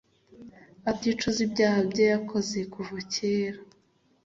[0.91, 3.59] aticuze ibyaha bye yakoze kuva kera